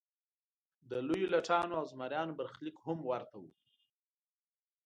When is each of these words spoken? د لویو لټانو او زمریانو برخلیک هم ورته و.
د 0.89 0.91
لویو 1.07 1.31
لټانو 1.33 1.73
او 1.79 1.85
زمریانو 1.91 2.37
برخلیک 2.39 2.77
هم 2.85 2.97
ورته 3.11 3.35
و. 3.41 3.45